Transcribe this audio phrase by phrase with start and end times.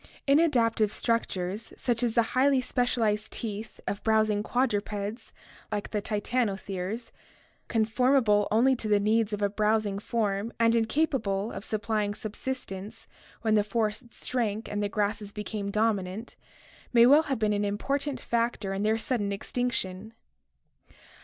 [0.37, 5.31] —Inadaptive structures such as the highly specialized teeth of browsing quadrupeds
[5.71, 7.11] like the titanotheres,
[7.67, 13.05] con formable only to the needs of a browsing form and incapable of supplying subsistence
[13.43, 16.35] when the forests shrank and the grasses became dominant,
[16.91, 20.13] may well have been an important factor in their sudden extinction.